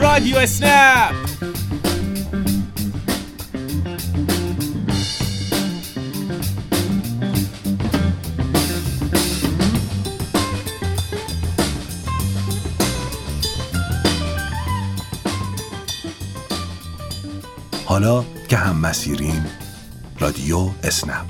رادیو 0.00 0.36
اسنپ 0.36 1.14
حالا 17.84 18.24
که 18.48 18.56
هم 18.56 18.76
مسیریم 18.76 19.63
رادیو 20.24 20.70
اسنپ. 20.84 21.26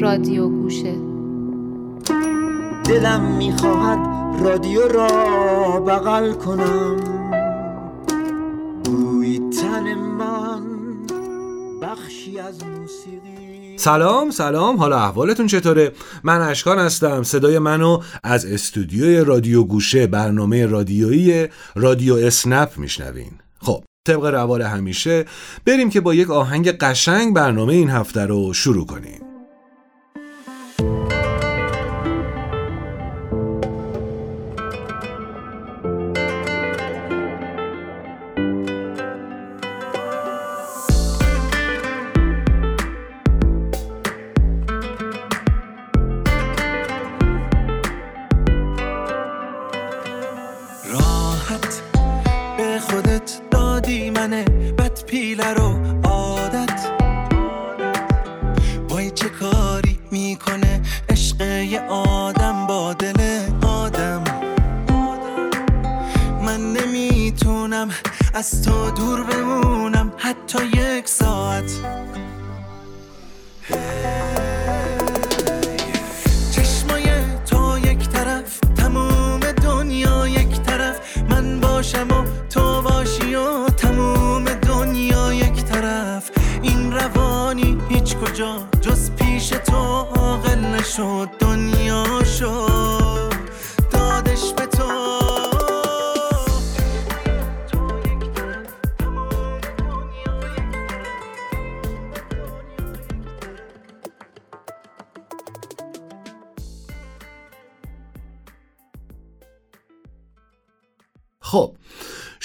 رادیو 0.00 0.48
گوشه. 0.48 0.94
دلم 2.84 3.36
می‌خواهد 3.36 4.05
رادیو 4.46 4.88
را 4.88 5.80
بغل 5.80 6.32
کنم. 6.32 6.96
روی 8.86 9.40
تن 9.62 9.94
من 9.94 10.62
بخشی 11.82 12.38
از 12.38 12.64
موسیقی. 12.64 13.78
سلام 13.78 14.30
سلام. 14.30 14.76
حالا 14.76 14.98
احوالتون 14.98 15.46
چطوره؟ 15.46 15.92
من 16.24 16.40
اشکان 16.40 16.78
هستم. 16.78 17.22
صدای 17.22 17.58
منو 17.58 18.00
از 18.22 18.46
استودیوی 18.46 19.16
رادیو 19.16 19.64
گوشه 19.64 20.06
برنامه 20.06 20.66
رادیویی 20.66 21.48
رادیو 21.74 22.14
اسنپ 22.14 22.70
میشنوین. 22.76 23.32
خب 23.60 23.84
طبق 24.08 24.24
روال 24.24 24.62
همیشه 24.62 25.24
بریم 25.66 25.90
که 25.90 26.00
با 26.00 26.14
یک 26.14 26.30
آهنگ 26.30 26.70
قشنگ 26.70 27.34
برنامه 27.34 27.72
این 27.72 27.90
هفته 27.90 28.26
رو 28.26 28.52
شروع 28.52 28.86
کنیم. 28.86 29.25
پیله 55.06 55.54
رو 55.54 55.78
عادت. 56.04 56.90
وای 58.88 59.10
چه 59.10 59.28
کاری 59.28 59.98
می‌کنه 60.10 60.80
عشق 61.08 61.40
یه 61.42 61.80
آدم 61.90 62.66
با 62.66 62.92
دل 62.92 63.40
آدم. 63.66 64.24
من 66.44 66.72
نمی‌تونم 66.72 67.88
از 68.34 68.62
تو 68.62 68.90
دور 68.90 69.22
بمونم. 69.22 70.12
حتی 70.16 70.66
یک 70.66 70.95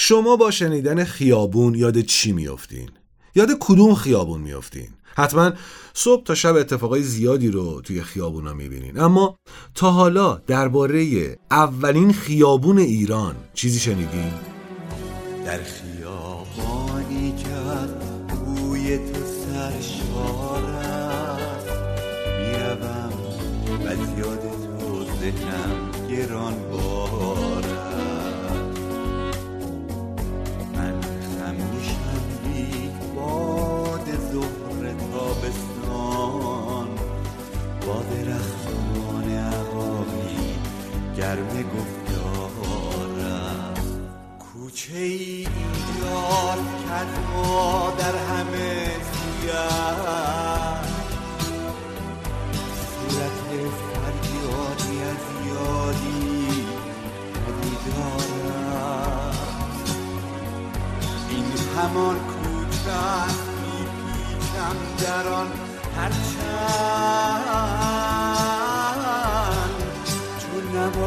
شما 0.03 0.35
با 0.35 0.51
شنیدن 0.51 1.03
خیابون 1.03 1.75
یاد 1.75 2.01
چی 2.01 2.31
میافتین؟ 2.31 2.89
یاد 3.35 3.49
کدوم 3.59 3.95
خیابون 3.95 4.41
میافتین؟ 4.41 4.87
حتما 5.15 5.51
صبح 5.93 6.23
تا 6.23 6.35
شب 6.35 6.55
اتفاقای 6.55 7.03
زیادی 7.03 7.47
رو 7.47 7.81
توی 7.81 8.01
خیابونا 8.01 8.53
می‌بینین 8.53 8.99
اما 8.99 9.35
تا 9.75 9.91
حالا 9.91 10.41
درباره 10.47 11.37
اولین 11.51 12.13
خیابون 12.13 12.77
ایران 12.77 13.35
چیزی 13.53 13.79
شنیدین؟ 13.79 14.33
در 15.45 15.59
خیابانی 15.63 17.33
از 17.71 17.89
بوی 18.27 18.97
تو 18.97 19.19
سرشار 19.25 20.63
است 20.63 21.67
می‌روم 22.39 23.13
و 23.85 24.19
یاد 24.19 24.41
تو 24.79 25.05
ذهنم 25.21 25.91
گران 26.09 26.55
بار 26.71 27.50
گرم 41.31 41.63
گفتارم. 41.63 43.03
کوچه 44.39 44.97
ای 44.97 45.47
ایجاد 45.47 46.59
کرد 46.89 47.13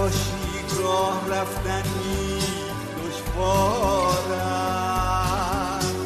نباشی 0.04 0.82
راه 0.82 1.28
رفتنی 1.30 2.38
دشوار 2.98 4.32
است 4.32 5.96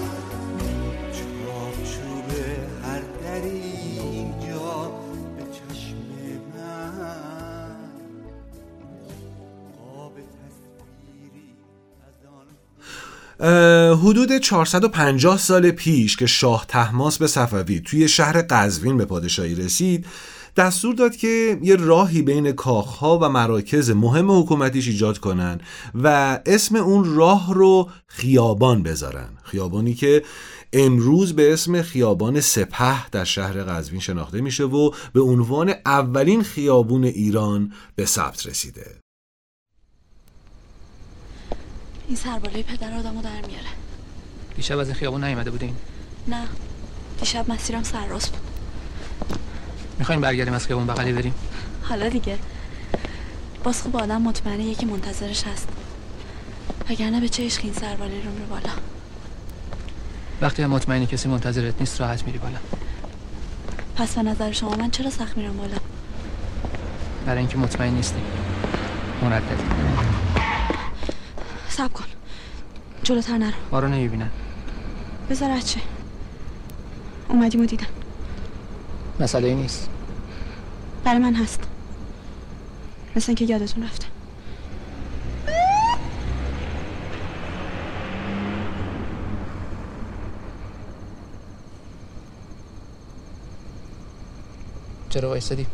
چارچوب 1.12 2.30
هر 2.84 3.00
دری 3.22 3.62
اینجا 4.00 4.92
به 5.36 5.42
چشم 5.52 5.96
من. 6.54 7.76
قاب 9.78 10.12
تصویری 10.12 11.56
از 12.06 12.18
آن 13.40 13.98
حدود 13.98 14.38
450 14.38 15.38
سال 15.38 15.70
پیش 15.70 16.16
که 16.16 16.26
شاه 16.26 16.64
تحماس 16.68 17.18
به 17.18 17.26
صفوی 17.26 17.80
توی 17.80 18.08
شهر 18.08 18.42
قزوین 18.42 18.96
به 18.96 19.04
پادشاهی 19.04 19.54
رسید 19.54 20.06
دستور 20.58 20.94
داد 20.94 21.16
که 21.16 21.58
یه 21.62 21.76
راهی 21.76 22.22
بین 22.22 22.52
کاخها 22.52 23.18
و 23.18 23.28
مراکز 23.28 23.90
مهم 23.90 24.30
حکومتیش 24.30 24.88
ایجاد 24.88 25.18
کنن 25.18 25.60
و 25.94 26.38
اسم 26.46 26.76
اون 26.76 27.16
راه 27.16 27.54
رو 27.54 27.90
خیابان 28.06 28.82
بذارن. 28.82 29.28
خیابانی 29.42 29.94
که 29.94 30.24
امروز 30.72 31.36
به 31.36 31.52
اسم 31.52 31.82
خیابان 31.82 32.40
سپه 32.40 33.08
در 33.08 33.24
شهر 33.24 33.62
قزوین 33.62 34.00
شناخته 34.00 34.40
میشه 34.40 34.64
و 34.64 34.90
به 35.12 35.20
عنوان 35.20 35.74
اولین 35.86 36.42
خیابون 36.42 37.04
ایران 37.04 37.72
به 37.96 38.06
ثبت 38.06 38.46
رسیده. 38.46 38.96
این 42.08 42.16
سربالای 42.16 42.62
پدر 42.62 42.98
آدمو 42.98 43.22
در 43.22 43.46
میاره. 43.46 43.68
دیشب 44.56 44.78
از 44.78 44.86
این 44.86 44.96
خیابون 44.96 45.24
نیومده 45.24 45.50
بودین؟ 45.50 45.74
نه. 46.28 46.48
دیشب 47.20 47.50
مسیرم 47.50 47.82
سرراست 47.82 48.32
بود. 48.32 48.48
می‌خواین 49.98 50.20
برگردیم 50.20 50.54
از 50.54 50.66
خیابون 50.66 50.86
بغلی 50.86 51.12
بریم. 51.12 51.34
حالا 51.82 52.08
دیگه. 52.08 52.38
باز 53.64 53.82
خوب 53.82 53.96
آدم 53.96 54.22
مطمئنه 54.22 54.64
یکی 54.64 54.86
منتظرش 54.86 55.44
هست. 55.46 55.68
وگرنه 56.90 57.20
به 57.20 57.28
چه 57.28 57.46
عشق 57.46 57.60
این 57.64 57.74
رو 57.74 58.32
میره 58.32 58.46
بالا. 58.50 58.70
وقتی 60.40 60.62
هم 60.62 60.70
مطمئنی 60.70 61.06
کسی 61.06 61.28
منتظرت 61.28 61.74
نیست 61.80 62.00
راحت 62.00 62.26
میری 62.26 62.38
بالا. 62.38 62.58
پس 63.96 64.14
به 64.14 64.22
نظر 64.22 64.52
شما 64.52 64.76
من 64.76 64.90
چرا 64.90 65.10
سخت 65.10 65.36
میرم 65.36 65.56
بالا؟ 65.56 65.76
برای 67.26 67.38
اینکه 67.38 67.58
مطمئن 67.58 67.94
نیستی. 67.94 68.20
مرددی 69.22 69.64
سب 71.68 71.92
کن. 71.92 72.04
جلوتر 73.02 73.38
نرو. 73.38 73.52
ما 73.72 73.80
رو 73.80 73.88
نمی‌بینن. 73.88 74.30
بذار 75.30 75.60
چه؟ 75.60 75.80
اومدیم 77.28 77.60
و 77.60 77.66
دیدم. 77.66 77.86
مسئله 79.20 79.48
ای 79.48 79.54
نیست. 79.54 79.88
برای 81.04 81.18
من 81.18 81.34
هست. 81.34 81.60
مثل 83.16 83.26
اینکه 83.28 83.44
یادتون 83.44 83.84
رفته. 83.84 84.06
چرا 95.10 95.28
وایسادی؟ 95.28 95.66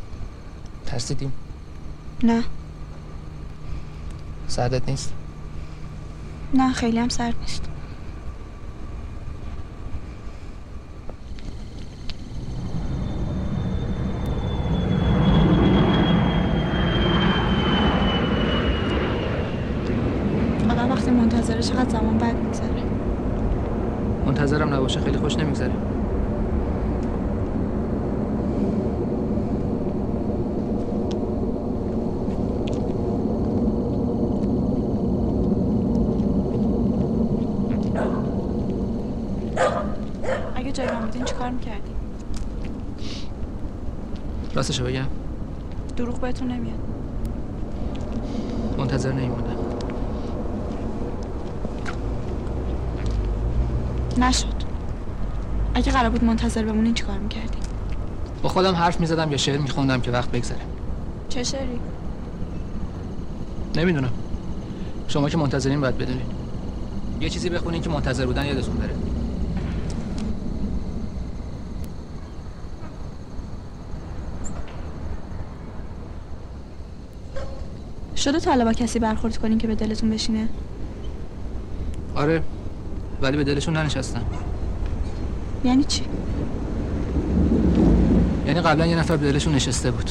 ترسیدیم. 0.87 1.33
نه. 2.23 2.45
سردت 4.49 4.89
نیست؟ 4.89 5.13
نه 6.55 6.73
خیلی 6.73 6.99
هم 6.99 7.09
سرد 7.09 7.35
نیست 7.41 7.63
آدم 20.71 20.91
وقتی 20.93 21.11
منتظره 21.11 21.45
چقدر 21.65 21.89
زمان 21.89 22.19
بعد 22.19 22.37
میگذره؟ 22.37 22.83
منتظرم 24.27 24.75
نباشه 24.75 25.01
خیلی 25.01 25.19
خوش 25.19 25.39
نمیگذره. 25.39 25.73
اگه 40.57 40.73
جای 40.73 40.87
من 40.87 41.01
بودین 41.01 41.25
چیکار 41.25 41.51
می‌کردی؟ 41.51 41.91
راستشو 44.55 44.85
بگم. 44.85 45.07
دروغ 45.97 46.21
بهتون 46.21 46.49
نمیاد. 46.49 46.79
منتظر 48.79 49.13
نمیموندم 49.13 49.54
نشد 54.19 54.55
اگه 55.75 55.93
قرار 55.93 56.11
بود 56.11 56.25
منتظر 56.25 56.65
بمونین 56.65 56.95
چیکار 56.95 57.19
می‌کردی؟ 57.19 57.59
با 58.43 58.49
خودم 58.49 58.75
حرف 58.75 59.01
می‌زدم 59.01 59.31
یا 59.31 59.37
شعر 59.37 59.59
میخوندم 59.59 60.01
که 60.01 60.11
وقت 60.11 60.31
بگذره 60.31 60.61
چه 61.29 61.43
شعری؟ 61.43 61.81
نمی‌دونم 63.77 64.13
شما 65.09 65.29
که 65.29 65.37
منتظرین 65.37 65.81
باید 65.81 65.99
بدونین 65.99 66.27
یه 67.21 67.29
چیزی 67.29 67.49
بخونین 67.49 67.83
که 67.83 67.91
منتظر 67.91 68.27
بودن 68.27 68.47
یادتون 68.47 68.75
بره 68.75 68.95
شده 78.17 78.41
تا 78.41 78.51
حالا 78.51 78.65
با 78.65 78.73
کسی 78.73 78.99
برخورد 78.99 79.37
کنین 79.37 79.59
که 79.59 79.67
به 79.67 79.75
دلتون 79.75 80.11
بشینه؟ 80.11 80.49
آره 82.15 82.43
ولی 83.25 83.37
به 83.37 83.45
دلشون 83.45 83.77
ننشستم 83.77 84.23
یعنی 85.65 85.85
چی؟ 85.85 86.05
یعنی 88.47 88.61
قبلا 88.61 88.87
یه 88.87 88.97
نفر 88.97 89.17
به 89.17 89.33
دلشون 89.33 89.55
نشسته 89.55 89.91
بود. 89.91 90.11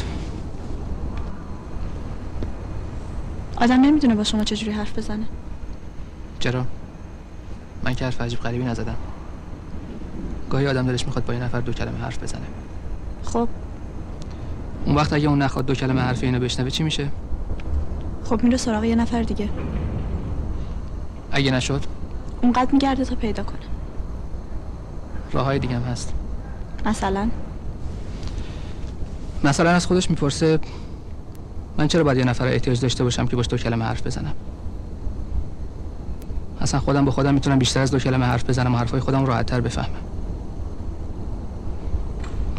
آدم 3.57 3.81
نمی‌دونه 3.81 4.15
با 4.15 4.23
شما 4.23 4.43
چجوری 4.43 4.71
حرف 4.71 4.97
بزنه. 4.97 5.25
چرا؟ 6.39 6.65
من 7.83 7.93
که 7.93 8.05
حرف 8.05 8.21
عجیب 8.21 8.39
غریبی 8.39 8.63
نزدم. 8.63 8.95
گاهی 10.49 10.67
آدم 10.67 10.87
دلش 10.87 11.05
می‌خواد 11.05 11.25
با 11.25 11.33
یه 11.33 11.43
نفر 11.43 11.59
دو 11.59 11.73
کلمه 11.73 11.97
حرف 11.97 12.23
بزنه. 12.23 12.45
خب. 13.23 13.47
اون 14.85 14.95
وقت 14.95 15.13
اگه 15.13 15.27
اون 15.27 15.41
نخواد 15.41 15.65
دو 15.65 15.73
کلمه 15.73 16.01
حرف 16.01 16.23
اینو 16.23 16.39
بشنوه 16.39 16.69
چی 16.69 16.83
میشه؟ 16.83 17.07
خب 18.23 18.43
میره 18.43 18.57
سراغ 18.57 18.83
یه 18.83 18.95
نفر 18.95 19.21
دیگه. 19.21 19.49
اگه 21.31 21.51
نشد؟ 21.51 21.85
اونقدر 22.43 22.71
میگرده 22.71 23.05
تا 23.05 23.15
پیدا 23.15 23.43
کنه. 23.43 23.59
راه 25.31 25.45
های 25.45 25.59
دیگه 25.59 25.75
هم 25.75 25.81
هست. 25.81 26.13
مثلا؟ 26.85 27.29
مثلا 29.43 29.69
از 29.69 29.85
خودش 29.85 30.09
می‌پرسه 30.09 30.59
من 31.77 31.87
چرا 31.87 32.03
باید 32.03 32.17
یه 32.17 32.23
نفر 32.23 32.47
احتیاج 32.47 32.79
داشته 32.79 33.03
باشم 33.03 33.27
که 33.27 33.35
باش 33.35 33.47
دو 33.49 33.57
کلمه 33.57 33.85
حرف 33.85 34.07
بزنم؟ 34.07 34.33
اصلا 36.61 36.79
خودم 36.79 37.05
با 37.05 37.11
خودم 37.11 37.33
می‌تونم 37.33 37.59
بیشتر 37.59 37.79
از 37.79 37.91
دو 37.91 37.99
کلمه 37.99 38.25
حرف 38.25 38.49
بزنم 38.49 38.75
و 38.75 38.77
حرفای 38.77 38.99
خودم 38.99 39.25
راحت 39.25 39.45
تر 39.45 39.61
بفهمم. 39.61 39.95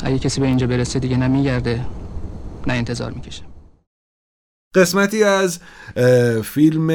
اگه 0.04 0.18
کسی 0.18 0.40
به 0.40 0.46
اینجا 0.46 0.66
برسه 0.66 0.98
دیگه 0.98 1.16
نه 1.16 1.28
میگرده 1.28 1.84
نه 2.66 2.72
انتظار 2.72 3.12
می‌کشه. 3.12 3.42
قسمتی 4.74 5.24
از 5.24 5.58
فیلم 6.42 6.90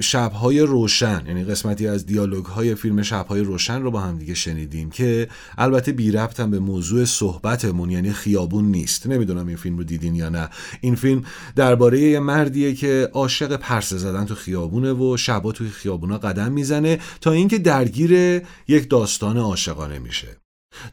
شبهای 0.00 0.60
روشن 0.60 1.22
یعنی 1.26 1.44
قسمتی 1.44 1.86
از 1.86 2.06
دیالوگ 2.06 2.44
های 2.44 2.74
فیلم 2.74 3.02
شبهای 3.02 3.40
روشن 3.40 3.82
رو 3.82 3.90
با 3.90 4.00
هم 4.00 4.18
دیگه 4.18 4.34
شنیدیم 4.34 4.90
که 4.90 5.28
البته 5.58 5.92
بی 5.92 6.10
ربط 6.10 6.40
به 6.40 6.58
موضوع 6.58 7.04
صحبتمون 7.04 7.90
یعنی 7.90 8.12
خیابون 8.12 8.64
نیست. 8.64 9.06
نمی‌دونم 9.06 9.46
این 9.46 9.56
فیلم 9.56 9.78
رو 9.78 9.84
دیدین 9.84 10.14
یا 10.14 10.28
نه. 10.28 10.48
این 10.80 10.94
فیلم 10.94 11.24
درباره 11.56 12.00
یه 12.00 12.20
مردیه 12.20 12.74
که 12.74 13.10
عاشق 13.12 13.56
پرسه 13.56 13.98
زدن 13.98 14.24
تو 14.24 14.34
خیابونه 14.34 14.92
و 14.92 15.16
شبا 15.16 15.52
توی 15.52 15.68
خیابونا 15.68 16.18
قدم 16.18 16.52
می‌زنه 16.52 16.98
تا 17.20 17.32
اینکه 17.32 17.58
درگیر 17.58 18.42
یک 18.68 18.90
داستان 18.90 19.38
عاشقانه 19.38 19.98
میشه. 19.98 20.28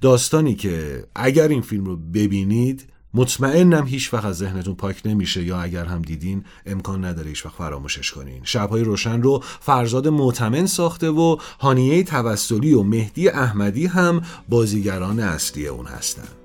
داستانی 0.01 0.55
که 0.55 1.03
اگر 1.15 1.47
این 1.47 1.61
فیلم 1.61 1.85
رو 1.85 1.97
ببینید 1.97 2.90
مطمئنم 3.13 3.87
هیچ 3.87 4.13
وقت 4.13 4.25
از 4.25 4.37
ذهنتون 4.37 4.75
پاک 4.75 5.01
نمیشه 5.05 5.43
یا 5.43 5.61
اگر 5.61 5.85
هم 5.85 6.01
دیدین 6.01 6.43
امکان 6.65 7.05
نداره 7.05 7.29
هیچ 7.29 7.45
وقت 7.45 7.55
فراموشش 7.55 8.11
کنین. 8.11 8.41
شبهای 8.43 8.83
روشن 8.83 9.21
رو 9.21 9.43
فرزاد 9.59 10.07
معتمن 10.07 10.65
ساخته 10.65 11.09
و 11.09 11.37
هانیه 11.59 12.03
توسلی 12.03 12.73
و 12.73 12.83
مهدی 12.83 13.29
احمدی 13.29 13.85
هم 13.85 14.21
بازیگران 14.49 15.19
اصلی 15.19 15.67
اون 15.67 15.85
هستن. 15.85 16.40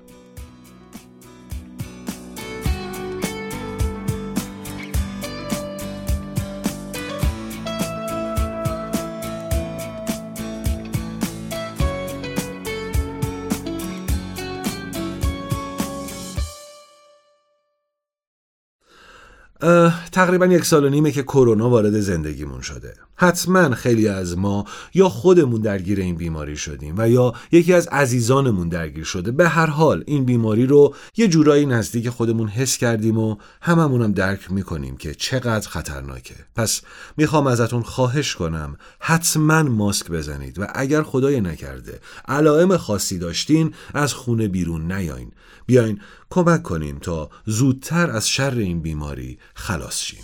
تقریبا 20.11 20.45
یک 20.45 20.65
سال 20.65 20.85
و 20.85 20.89
نیمه 20.89 21.11
که 21.11 21.23
کرونا 21.23 21.69
وارد 21.69 21.99
زندگیمون 21.99 22.61
شده. 22.61 22.93
حتما 23.15 23.75
خیلی 23.75 24.07
از 24.07 24.37
ما 24.37 24.65
یا 24.93 25.09
خودمون 25.09 25.61
درگیر 25.61 25.99
این 25.99 26.15
بیماری 26.15 26.57
شدیم 26.57 26.95
و 26.97 27.09
یا 27.09 27.33
یکی 27.51 27.73
از 27.73 27.87
عزیزانمون 27.87 28.69
درگیر 28.69 29.03
شده. 29.03 29.31
به 29.31 29.49
هر 29.49 29.65
حال 29.65 30.03
این 30.07 30.25
بیماری 30.25 30.65
رو 30.65 30.95
یه 31.17 31.27
جورایی 31.27 31.65
نزدیک 31.65 32.09
خودمون 32.09 32.47
حس 32.47 32.77
کردیم 32.77 33.17
و 33.17 33.35
هممون 33.61 34.01
هم 34.01 34.11
درک 34.11 34.51
می‌کنیم 34.51 34.97
که 34.97 35.13
چقدر 35.13 35.69
خطرناکه. 35.69 36.35
پس 36.55 36.81
می‌خوام 37.17 37.47
ازتون 37.47 37.81
خواهش 37.81 38.35
کنم 38.35 38.77
حتما 38.99 39.63
ماسک 39.63 40.11
بزنید 40.11 40.59
و 40.59 40.67
اگر 40.75 41.03
خدای 41.03 41.41
نکرده 41.41 41.99
علائم 42.27 42.77
خاصی 42.77 43.19
داشتین 43.19 43.73
از 43.93 44.13
خونه 44.13 44.47
بیرون 44.47 44.91
نیاین. 44.91 45.31
بیاین 45.65 45.99
کمک 46.29 46.63
کنیم 46.63 46.99
تا 46.99 47.29
زودتر 47.45 48.11
از 48.11 48.29
شر 48.29 48.57
این 48.57 48.81
بیماری 48.81 49.37
خلاص 49.53 50.01
شیم. 50.03 50.19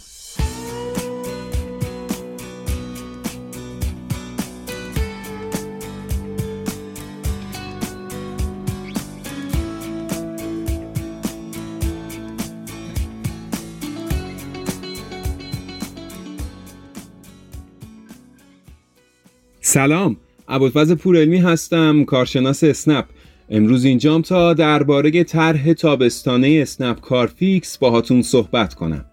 سلام 19.62 20.18
ابوالفضل 20.48 20.96
پورعلمی 20.96 21.38
هستم 21.38 22.04
کارشناس 22.04 22.64
اسنپ. 22.64 23.06
امروز 23.50 23.86
اینجام 23.86 24.22
تا 24.22 24.54
درباره 24.54 25.24
طرح 25.24 25.74
تابستانه 25.74 26.60
اسنپ 26.62 27.00
کارفیکس 27.00 27.78
باهاتون 27.78 28.22
صحبت 28.22 28.74
کنم 28.74 29.06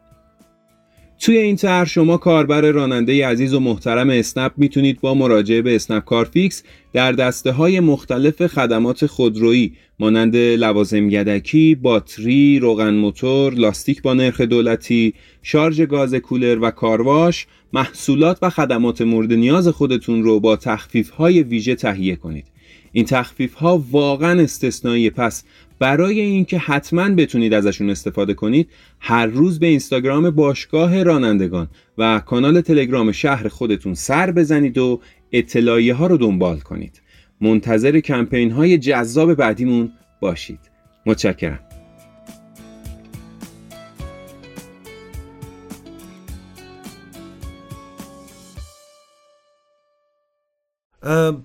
توی 1.20 1.36
این 1.36 1.56
طرح 1.56 1.88
شما 1.88 2.16
کاربر 2.16 2.60
راننده 2.60 3.26
عزیز 3.26 3.54
و 3.54 3.60
محترم 3.60 4.10
اسنپ 4.10 4.52
می‌تونید 4.56 5.00
با 5.00 5.14
مراجعه 5.14 5.62
به 5.62 5.74
اسنپ 5.74 6.04
کارفیکس 6.04 6.62
در 6.92 7.12
دسته 7.12 7.52
های 7.52 7.80
مختلف 7.80 8.46
خدمات 8.46 9.06
خودرویی 9.06 9.72
مانند 9.98 10.36
لوازم 10.36 11.10
یدکی، 11.10 11.74
باتری، 11.74 12.58
روغن 12.58 12.94
موتور، 12.94 13.54
لاستیک 13.54 14.02
با 14.02 14.14
نرخ 14.14 14.40
دولتی، 14.40 15.14
شارژ 15.42 15.80
گاز 15.80 16.14
کولر 16.14 16.58
و 16.62 16.70
کارواش، 16.70 17.46
محصولات 17.72 18.38
و 18.42 18.50
خدمات 18.50 19.02
مورد 19.02 19.32
نیاز 19.32 19.68
خودتون 19.68 20.22
رو 20.22 20.40
با 20.40 20.56
تخفیف 20.56 21.10
های 21.10 21.42
ویژه 21.42 21.74
تهیه 21.74 22.16
کنید. 22.16 22.44
این 22.92 23.04
تخفیف 23.04 23.54
ها 23.54 23.84
واقعا 23.90 24.42
استثنایی. 24.42 25.10
پس 25.10 25.44
برای 25.78 26.20
اینکه 26.20 26.58
حتما 26.58 27.08
بتونید 27.08 27.54
ازشون 27.54 27.90
استفاده 27.90 28.34
کنید 28.34 28.68
هر 29.00 29.26
روز 29.26 29.58
به 29.58 29.66
اینستاگرام 29.66 30.30
باشگاه 30.30 31.02
رانندگان 31.02 31.68
و 31.98 32.20
کانال 32.20 32.60
تلگرام 32.60 33.12
شهر 33.12 33.48
خودتون 33.48 33.94
سر 33.94 34.30
بزنید 34.30 34.78
و 34.78 35.00
اطلاعیه 35.32 35.94
ها 35.94 36.06
رو 36.06 36.16
دنبال 36.16 36.60
کنید. 36.60 37.02
منتظر 37.40 38.00
کمپین 38.00 38.50
های 38.50 38.78
جذاب 38.78 39.34
بعدیمون 39.34 39.92
باشید. 40.20 40.60
متشکرم. 41.06 41.69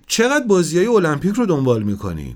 چقدر 0.08 0.46
بازی 0.48 0.78
های 0.78 0.88
المپیک 0.88 1.36
رو 1.36 1.46
دنبال 1.46 1.84
می‌کنین؟ 1.84 2.36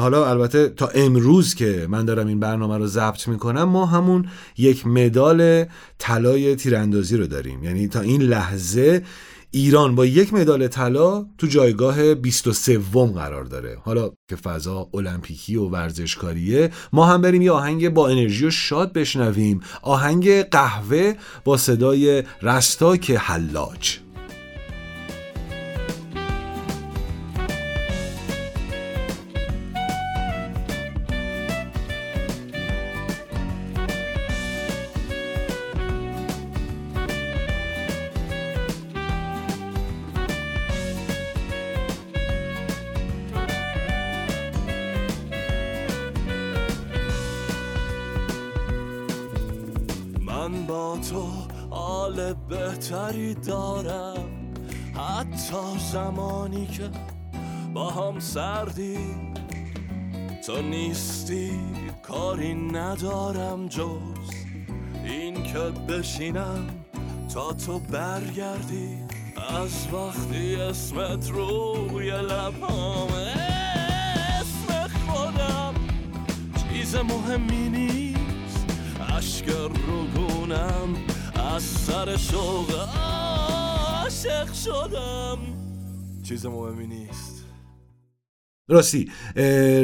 حالا 0.00 0.30
البته 0.30 0.68
تا 0.68 0.86
امروز 0.86 1.54
که 1.54 1.86
من 1.90 2.04
دارم 2.04 2.26
این 2.26 2.40
برنامه 2.40 2.78
رو 2.78 2.86
ضبط 2.86 3.28
می‌کنم 3.28 3.64
ما 3.64 3.86
همون 3.86 4.28
یک 4.58 4.86
مدال 4.86 5.64
طلای 5.98 6.56
تیراندازی 6.56 7.16
رو 7.16 7.26
داریم. 7.26 7.64
یعنی 7.64 7.88
تا 7.88 8.00
این 8.00 8.22
لحظه 8.22 9.02
ایران 9.50 9.94
با 9.94 10.06
یک 10.06 10.34
مدال 10.34 10.68
طلا 10.68 11.26
تو 11.38 11.46
جایگاه 11.46 12.14
23 12.14 12.78
قرار 13.14 13.44
داره. 13.44 13.78
حالا 13.84 14.10
که 14.30 14.36
فضا 14.36 14.88
المپیکی 14.94 15.56
و 15.56 15.68
ورزشکاریه 15.68 16.70
ما 16.92 17.06
هم 17.06 17.20
بریم 17.20 17.42
یه 17.42 17.52
آهنگ 17.52 17.88
با 17.88 18.08
انرژی 18.08 18.46
و 18.46 18.50
شاد 18.50 18.92
بشنویم. 18.92 19.60
آهنگ 19.82 20.42
قهوه 20.42 21.14
با 21.44 21.56
صدای 21.56 22.22
رستاک 22.42 23.10
حلاج. 23.10 23.98
حال 52.02 52.34
بهتری 52.48 53.34
دارم. 53.34 54.54
حتی 54.94 55.78
زمانی 55.92 56.66
که 56.66 56.90
با 57.74 57.90
هم 57.90 58.20
سردی. 58.20 58.98
تو 60.46 60.62
نیستی 60.62 61.50
کاری 62.02 62.54
ندارم 62.54 63.68
جز 63.68 64.34
این 65.04 65.42
که 65.42 65.58
بشینم 65.58 66.66
تا 67.34 67.52
تو 67.52 67.78
برگردی. 67.78 68.98
از 69.36 69.88
وقتی 69.92 70.56
اسمت 70.56 71.30
روی 71.30 72.10
لبامه 72.10 73.34
اسم 74.40 74.88
خودم 75.06 75.74
چیز 76.54 76.96
مهمی 76.96 77.68
نیست. 77.68 78.66
اشک 79.16 79.48
رو 79.48 80.02
گونم 80.02 81.11
از 81.42 81.62
سر 81.62 82.16
شوق 82.16 82.88
عاشق 84.02 84.52
شدم. 84.52 85.38
چیز 86.22 86.46
مهمی 86.46 86.86
نیست. 86.86 87.31
راستی 88.68 89.10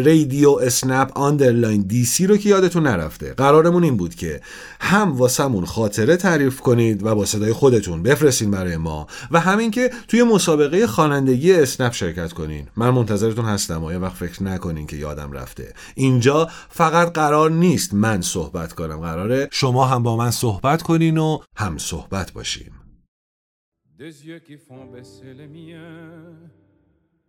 رادیو 0.04 0.50
اسنپ 0.50 1.18
underline 1.18 1.82
DC 1.82 2.26
رو 2.26 2.37
که 2.37 2.49
یادتون 2.49 2.87
نرفته. 2.87 3.35
قرارمون 3.35 3.85
این 3.85 3.97
بود 3.97 4.14
که 4.14 4.40
هم 4.80 5.16
واسمون 5.16 5.64
خاطره 5.64 6.16
تعریف 6.16 6.61
کنید 6.61 7.06
و 7.06 7.14
با 7.14 7.25
صدای 7.25 7.52
خودتون 7.52 8.02
بفرستین 8.02 8.50
برای 8.50 8.76
ما 8.76 9.06
و 9.30 9.40
همین 9.40 9.70
که 9.70 9.90
توی 10.08 10.23
مسابقه 10.23 10.87
خوانندگی 10.87 11.52
اسنپ 11.52 11.92
شرکت 11.92 12.32
کنین. 12.32 12.68
من 12.76 12.90
منتظرتون 12.90 13.44
هستم 13.44 13.85
و 13.85 13.92
یه 13.92 13.99
وقت 13.99 14.16
فکر 14.16 14.42
نکنین 14.42 14.87
که 14.87 14.97
یادم 14.97 15.32
رفته. 15.32 15.75
اینجا 15.94 16.49
فقط 16.68 17.12
قرار 17.12 17.50
نیست 17.50 17.94
من 17.94 18.20
صحبت 18.20 18.73
کنم. 18.73 19.00
قراره 19.00 19.49
شما 19.52 19.87
هم 19.87 20.02
با 20.02 20.16
من 20.16 20.30
صحبت 20.30 20.82
کنین 20.82 21.18
و 21.18 21.38
هم 21.56 21.78
صحبت 21.78 22.32
باشیم 22.32 22.73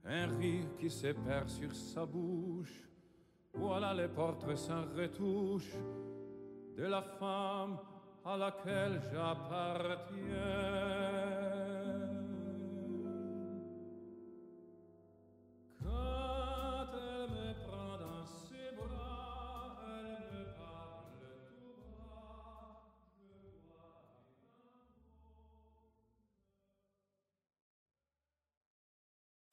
un 0.09 0.37
rire 0.37 0.75
qui 0.77 0.89
se 0.89 1.07
perd 1.07 1.47
sur 1.49 1.73
sa 1.73 2.05
bouche. 2.05 2.81
Voilà 3.53 3.93
les 3.93 4.07
portraits 4.07 4.57
sans 4.57 4.85
retouche 4.95 5.75
de 6.75 6.83
la 6.83 7.01
femme 7.01 7.77
à 8.25 8.37
laquelle 8.37 9.01
j'appartiens. 9.11 10.09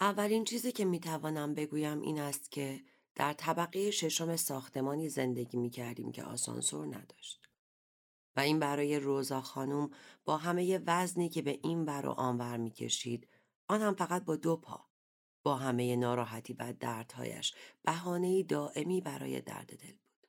اولین 0.01 0.45
چیزی 0.45 0.73
که 0.73 0.85
می 0.85 1.01
توانم 1.01 1.55
بگویم 1.55 2.01
این 2.01 2.21
است 2.21 2.51
که 2.51 2.85
در 3.15 3.33
طبقه 3.33 3.91
ششم 3.91 4.37
ساختمانی 4.37 5.09
زندگی 5.09 5.59
می 5.59 5.71
کردیم 5.71 6.13
که 6.13 6.25
آسانسور 6.25 6.87
نداشت. 6.87 7.49
و 8.37 8.41
این 8.41 8.59
برای 8.59 8.99
روزا 8.99 9.41
خانم 9.41 9.91
با 10.25 10.37
همه 10.37 10.81
وزنی 10.87 11.29
که 11.29 11.43
به 11.43 11.61
این 11.63 11.85
بر 11.85 12.07
و 12.07 12.11
آنور 12.11 12.57
می 12.57 12.71
کشید 12.71 13.29
آن 13.69 13.83
هم 13.83 13.95
فقط 13.95 14.25
با 14.25 14.37
دو 14.37 14.57
پا 14.57 14.87
با 15.43 15.57
همه 15.57 15.97
ناراحتی 15.97 16.53
و 16.53 16.73
دردهایش 16.73 17.55
بهانه 17.83 18.43
دائمی 18.43 19.01
برای 19.01 19.41
درد 19.41 19.77
دل 19.77 19.93
بود. 19.93 20.27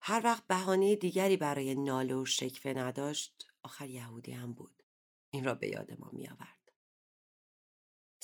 هر 0.00 0.20
وقت 0.24 0.46
بهانه 0.46 0.96
دیگری 0.96 1.36
برای 1.36 1.74
ناله 1.74 2.14
و 2.14 2.24
شکفه 2.24 2.74
نداشت 2.74 3.46
آخر 3.62 3.88
یهودی 3.88 4.32
هم 4.32 4.52
بود. 4.52 4.82
این 5.30 5.44
را 5.44 5.54
به 5.54 5.68
یاد 5.68 6.00
ما 6.00 6.10
می 6.12 6.28
آورد. 6.28 6.61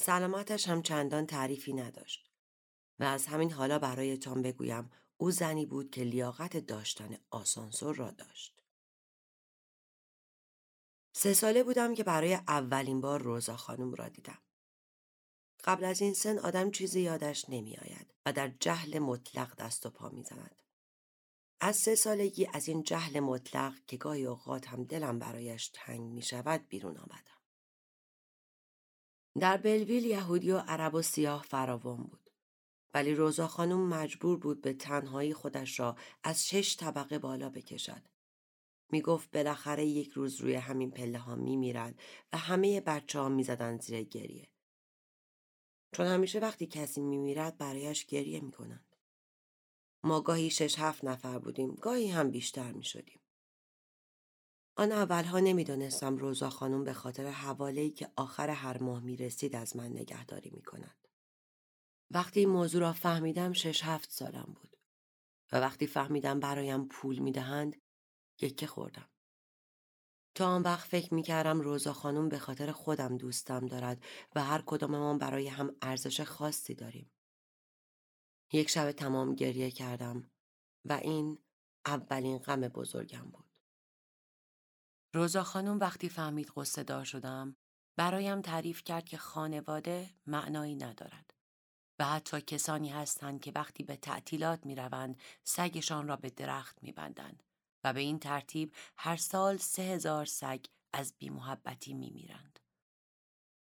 سلامتش 0.00 0.69
هم 0.69 0.83
چندان 0.83 1.26
تعریفی 1.26 1.73
نداشت 1.73 2.31
و 2.99 3.05
از 3.05 3.26
همین 3.26 3.52
حالا 3.52 3.78
برایتان 3.78 4.43
بگویم 4.43 4.90
او 5.17 5.31
زنی 5.31 5.67
بود 5.67 5.90
که 5.90 6.05
لیاقت 6.05 6.57
داشتن 6.57 7.19
آسانسور 7.31 7.97
را 7.97 8.11
داشت. 8.11 8.62
سه 11.12 11.35
ساله 11.35 11.62
بودم 11.62 11.95
که 11.95 12.05
برای 12.05 12.35
اولین 12.35 13.00
بار 13.00 13.23
روزا 13.23 13.57
خانم 13.57 13.95
را 13.95 14.09
دیدم. 14.09 14.38
قبل 15.64 15.85
از 15.85 16.00
این 16.00 16.14
سن 16.14 16.38
آدم 16.38 16.71
چیزی 16.71 17.00
یادش 17.00 17.45
نمی 17.49 17.76
آید 17.76 18.14
و 18.26 18.33
در 18.33 18.49
جهل 18.49 18.99
مطلق 18.99 19.57
دست 19.57 19.87
و 19.87 19.90
پا 19.90 20.09
می 20.09 20.23
زند. 20.23 20.62
از 21.61 21.76
سه 21.76 21.95
سالگی 21.95 22.49
از 22.52 22.69
این 22.69 22.83
جهل 22.83 23.21
مطلق 23.21 23.75
که 23.87 23.97
گاهی 23.97 24.26
اوقات 24.26 24.69
هم 24.69 24.85
دلم 24.85 25.19
برایش 25.19 25.71
تنگ 25.75 26.00
می 26.00 26.23
شود 26.23 26.69
بیرون 26.69 26.97
آمدم. 26.97 27.38
در 29.38 29.57
بلویل 29.57 30.04
یهودی 30.04 30.50
و 30.50 30.59
عرب 30.59 30.95
و 30.95 31.02
سیاه 31.02 31.42
فراوان 31.42 32.02
بود. 32.02 32.30
ولی 32.95 33.14
روزا 33.14 33.49
خانم 33.49 33.88
مجبور 33.88 34.38
بود 34.38 34.61
به 34.61 34.73
تنهایی 34.73 35.35
خودش 35.35 35.80
را 35.80 35.97
از 36.25 36.49
شش 36.49 36.76
طبقه 36.76 37.18
بالا 37.18 37.50
بکشد. 37.50 38.02
می 38.90 39.02
گفت 39.02 39.30
بالاخره 39.30 39.87
یک 39.87 40.09
روز 40.09 40.40
روی 40.40 40.54
همین 40.54 40.90
پله 40.90 41.18
ها 41.18 41.35
می 41.35 41.57
میرد 41.57 42.00
و 42.33 42.38
همه 42.38 42.80
بچه 42.80 43.18
ها 43.18 43.28
می 43.28 43.42
زدن 43.45 43.78
زیر 43.78 44.02
گریه. 44.02 44.49
چون 45.92 46.07
همیشه 46.07 46.38
وقتی 46.38 46.66
کسی 46.66 47.00
می 47.00 47.18
میرد 47.18 47.59
برایش 47.59 48.07
گریه 48.07 48.40
می 48.40 48.52
کنند. 48.52 48.97
ما 50.02 50.21
گاهی 50.21 50.50
شش 50.50 50.78
هفت 50.78 51.04
نفر 51.04 51.38
بودیم 51.38 51.75
گاهی 51.75 52.09
هم 52.09 52.30
بیشتر 52.30 52.73
می 52.73 52.85
شدیم. 52.85 53.21
آن 54.78 54.92
اولها 54.92 55.40
نمی‌دانستم 55.40 56.16
روزا 56.16 56.50
خانم 56.50 56.85
به 56.85 56.92
خاطر 56.92 57.26
حواله‌ای 57.26 57.90
که 57.90 58.12
آخر 58.16 58.50
هر 58.50 58.82
ماه 58.82 59.00
می 59.00 59.16
رسید 59.16 59.56
از 59.56 59.76
من 59.76 59.92
نگهداری 59.92 60.50
می 60.50 60.62
کند. 60.62 61.08
وقتی 62.11 62.40
این 62.40 62.49
موضوع 62.49 62.80
را 62.80 62.92
فهمیدم 62.92 63.52
شش 63.52 63.85
هفت 63.85 64.11
سالم 64.11 64.56
بود 64.56 64.76
و 65.52 65.61
وقتی 65.61 65.87
فهمیدم 65.87 66.40
برایم 66.40 66.88
پول 66.88 67.18
می 67.18 67.32
دهند 67.32 67.76
یکه 68.40 68.66
خوردم. 68.66 69.08
تا 70.35 70.47
آن 70.47 70.62
وقت 70.62 70.88
فکر 70.88 71.14
می 71.14 71.23
کردم 71.23 71.61
روزا 71.61 71.92
خانم 71.92 72.28
به 72.28 72.38
خاطر 72.38 72.73
خودم 72.73 73.16
دوستم 73.16 73.66
دارد 73.66 74.04
و 74.35 74.44
هر 74.44 74.62
کداممان 74.66 75.18
برای 75.18 75.49
هم 75.49 75.76
ارزش 75.82 76.20
خاصی 76.20 76.75
داریم. 76.75 77.11
یک 78.52 78.70
شب 78.70 78.92
تمام 78.92 79.35
گریه 79.35 79.70
کردم 79.70 80.30
و 80.85 80.92
این 80.92 81.38
اولین 81.87 82.38
غم 82.38 82.61
بزرگم 82.61 83.30
بود. 83.30 83.48
روزا 85.15 85.43
خانم 85.43 85.79
وقتی 85.79 86.09
فهمید 86.09 86.53
قصه 86.57 86.83
دار 86.83 87.05
شدم 87.05 87.57
برایم 87.97 88.41
تعریف 88.41 88.85
کرد 88.85 89.05
که 89.05 89.17
خانواده 89.17 90.11
معنایی 90.27 90.75
ندارد 90.75 91.35
و 91.99 92.05
حتی 92.05 92.41
کسانی 92.41 92.88
هستند 92.88 93.41
که 93.41 93.53
وقتی 93.55 93.83
به 93.83 93.97
تعطیلات 93.97 94.67
می 94.67 94.75
روند 94.75 95.21
سگشان 95.45 96.09
را 96.09 96.17
به 96.17 96.31
درخت 96.31 96.83
می 96.83 96.93
بندند 96.93 97.43
و 97.85 97.93
به 97.93 98.00
این 98.00 98.19
ترتیب 98.19 98.75
هر 98.99 99.17
سال 99.17 99.57
سه 99.57 99.83
هزار 99.83 100.25
سگ 100.25 100.65
از 100.93 101.15
بیمحبتی 101.19 101.95
می 101.95 102.11
میرند. 102.11 102.61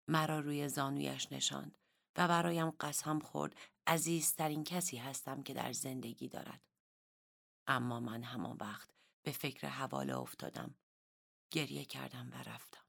مرا 0.07 0.39
روی 0.39 0.67
زانویش 0.67 1.31
نشاند 1.31 1.77
و 2.17 2.27
برایم 2.27 2.69
قسم 2.69 3.19
خورد 3.19 3.55
عزیزترین 3.87 4.63
کسی 4.63 4.97
هستم 4.97 5.43
که 5.43 5.53
در 5.53 5.73
زندگی 5.73 6.27
دارد. 6.27 6.61
اما 7.67 7.99
من 7.99 8.23
همان 8.23 8.57
وقت 8.61 8.89
به 9.25 9.31
فکر 9.31 9.67
حواله 9.67 10.17
افتادم. 10.17 10.75
گریه 11.51 11.85
کردم 11.85 12.29
و 12.31 12.35
رفتم. 12.35 12.81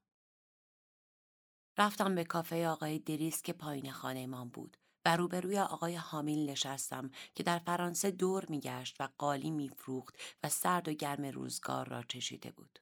رفتم 1.77 2.15
به 2.15 2.23
کافه 2.23 2.67
آقای 2.67 2.99
دریس 2.99 3.41
که 3.41 3.53
پایین 3.53 3.91
خانه 3.91 4.27
من 4.27 4.49
بود 4.49 4.77
و 5.05 5.15
روبروی 5.15 5.59
آقای 5.59 5.95
حامیل 5.95 6.49
نشستم 6.49 7.11
که 7.35 7.43
در 7.43 7.59
فرانسه 7.59 8.11
دور 8.11 8.45
میگشت 8.49 9.01
و 9.01 9.09
قالی 9.17 9.51
میفروخت 9.51 10.17
و 10.43 10.49
سرد 10.49 10.87
و 10.87 10.93
گرم 10.93 11.25
روزگار 11.25 11.89
را 11.89 12.03
چشیده 12.03 12.51
بود. 12.51 12.79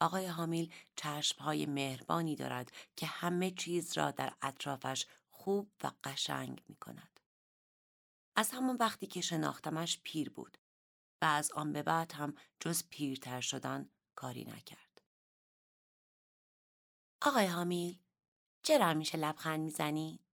آقای 0.00 0.26
حامیل 0.26 0.72
چشمهای 0.96 1.66
مهربانی 1.66 2.36
دارد 2.36 2.72
که 2.96 3.06
همه 3.06 3.50
چیز 3.50 3.98
را 3.98 4.10
در 4.10 4.34
اطرافش 4.42 5.06
خوب 5.30 5.70
و 5.84 5.90
قشنگ 6.04 6.62
می 6.68 6.76
کند. 6.76 7.20
از 8.36 8.50
همان 8.50 8.76
وقتی 8.80 9.06
که 9.06 9.20
شناختمش 9.20 10.00
پیر 10.02 10.30
بود 10.30 10.58
و 11.22 11.24
از 11.24 11.52
آن 11.52 11.72
به 11.72 11.82
بعد 11.82 12.12
هم 12.12 12.34
جز 12.60 12.84
پیرتر 12.90 13.40
شدن 13.40 13.88
کاری 14.24 14.44
نکرد. 14.44 15.02
آقای 17.22 17.46
حامیل 17.46 17.98
چرا 18.62 18.86
همیشه 18.86 19.18
لبخند 19.18 19.60
می‌زنی؟ 19.60 20.24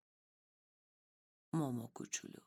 ماما 1.53 1.87
کوچولو 1.87 2.39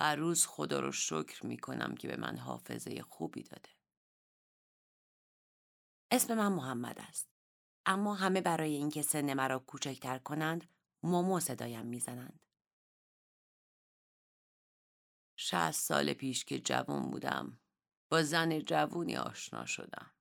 هر 0.00 0.16
روز 0.16 0.46
خدا 0.46 0.80
رو 0.80 0.92
شکر 0.92 1.46
می 1.46 1.58
کنم 1.58 1.94
که 1.94 2.08
به 2.08 2.16
من 2.16 2.38
حافظه 2.38 3.02
خوبی 3.02 3.42
داده. 3.42 3.70
اسم 6.10 6.34
من 6.34 6.52
محمد 6.52 6.98
است. 6.98 7.28
اما 7.86 8.14
همه 8.14 8.40
برای 8.40 8.74
اینکه 8.74 9.02
سن 9.02 9.34
مرا 9.34 9.58
کوچکتر 9.58 10.18
کنند 10.18 10.68
مومو 11.02 11.40
صدایم 11.40 11.86
می‌زنند. 11.86 12.40
شهست 15.36 15.86
سال 15.86 16.12
پیش 16.12 16.44
که 16.44 16.60
جوان 16.60 17.10
بودم 17.10 17.60
با 18.10 18.22
زن 18.22 18.58
جوونی 18.58 19.16
آشنا 19.16 19.66
شدم. 19.66 20.17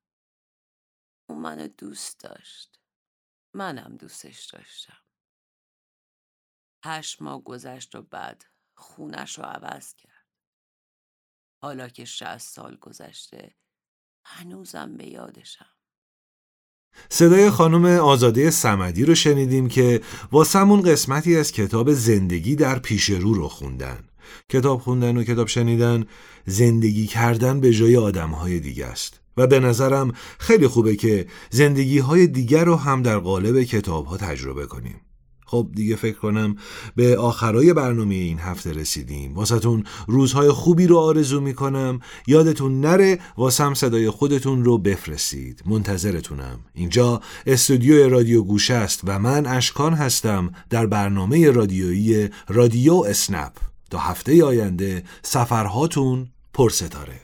او 1.30 1.40
منو 1.40 1.68
دوست 1.68 2.20
داشت. 2.20 2.80
منم 3.54 3.98
دوستش 3.98 4.46
داشتم. 4.46 4.98
هشت 6.84 7.22
ماه 7.22 7.44
گذشت 7.44 7.96
و 7.96 8.02
بعد 8.02 8.46
خونش 8.76 9.38
رو 9.38 9.44
عوض 9.44 9.94
کرد. 9.94 10.28
حالا 11.62 11.90
که 11.90 12.06
شهست 12.06 12.56
سال 12.56 12.76
گذشته 12.76 13.56
هنوزم 14.26 14.98
به 14.98 15.08
یادشم. 15.08 15.78
صدای 17.10 17.50
خانم 17.50 17.86
آزاده 17.86 18.50
سمدی 18.52 19.06
رو 19.06 19.16
شنیدیم 19.16 19.68
که 19.68 20.02
واسمون 20.32 20.82
قسمتی 20.82 21.38
از 21.38 21.52
کتاب 21.52 21.94
زندگی 21.94 22.56
در 22.56 22.80
پیش 22.80 23.10
رو 23.10 23.34
رو 23.34 23.48
خوندن 23.48 24.10
کتاب 24.50 24.82
خوندن 24.82 25.18
و 25.18 25.24
کتاب 25.24 25.48
شنیدن 25.48 26.06
زندگی 26.46 27.08
کردن 27.08 27.60
به 27.60 27.74
جای 27.74 27.98
آدمهای 27.98 28.60
دیگه 28.60 28.86
است 28.86 29.22
و 29.38 29.48
به 29.48 29.60
نظرم 29.60 30.12
خیلی 30.40 30.68
خوبه 30.68 30.96
که 30.96 31.28
زندگی 31.50 32.00
های 32.00 32.28
دیگر 32.28 32.66
رو 32.66 32.76
هم 32.76 33.02
در 33.02 33.20
قالب 33.20 33.64
کتاب 33.64 34.06
ها 34.06 34.18
تجربه 34.18 34.66
کنیم. 34.66 35.02
خب 35.50 35.70
دیگه 35.76 35.96
فکر 35.96 36.18
کنم 36.18 36.56
به 36.96 37.18
آخرای 37.18 37.74
برنامه 37.74 38.16
این 38.16 38.40
هفته 38.40 38.74
رسیدیم. 38.74 39.36
واسهتون 39.36 39.84
روزهای 40.08 40.52
خوبی 40.52 40.88
رو 40.88 40.98
آرزو 40.98 41.42
می‌کنم. 41.42 42.00
یادتون 42.28 42.82
نره 42.82 43.20
واسم 43.38 43.74
صدای 43.74 44.10
خودتون 44.10 44.66
رو 44.66 44.78
بفرستید. 44.78 45.64
منتظرتونم. 45.66 46.60
اینجا 46.74 47.22
استودیو 47.46 48.10
رادیو 48.10 48.44
گوشه 48.44 48.74
است 48.74 49.02
و 49.04 49.20
من 49.20 49.46
اشکان 49.46 49.94
هستم 49.94 50.52
در 50.70 50.86
برنامه 50.86 51.52
رادیویی 51.52 52.30
رادیو 52.48 52.94
اسنپ. 52.94 53.52
تا 53.90 53.98
هفته 53.98 54.44
آینده 54.44 55.04
سفرهاتون 55.24 56.28
پرستاره. 56.54 57.22